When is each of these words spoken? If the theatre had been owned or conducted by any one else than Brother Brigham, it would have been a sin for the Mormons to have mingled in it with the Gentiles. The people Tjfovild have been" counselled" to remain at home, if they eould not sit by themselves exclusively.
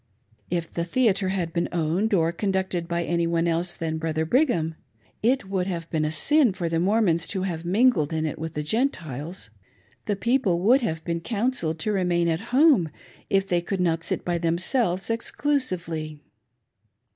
If 0.49 0.73
the 0.73 0.83
theatre 0.83 1.29
had 1.29 1.53
been 1.53 1.69
owned 1.71 2.11
or 2.11 2.31
conducted 2.31 2.87
by 2.87 3.03
any 3.03 3.27
one 3.27 3.47
else 3.47 3.75
than 3.75 3.99
Brother 3.99 4.25
Brigham, 4.25 4.73
it 5.21 5.47
would 5.47 5.67
have 5.67 5.87
been 5.91 6.05
a 6.05 6.09
sin 6.09 6.53
for 6.53 6.67
the 6.67 6.79
Mormons 6.79 7.27
to 7.27 7.43
have 7.43 7.65
mingled 7.65 8.11
in 8.11 8.25
it 8.25 8.39
with 8.39 8.55
the 8.55 8.63
Gentiles. 8.63 9.51
The 10.07 10.15
people 10.15 10.57
Tjfovild 10.59 10.81
have 10.81 11.03
been" 11.05 11.21
counselled" 11.31 11.77
to 11.81 11.91
remain 11.93 12.27
at 12.27 12.39
home, 12.49 12.89
if 13.29 13.47
they 13.47 13.61
eould 13.61 13.79
not 13.79 14.01
sit 14.01 14.25
by 14.25 14.39
themselves 14.39 15.11
exclusively. 15.11 16.19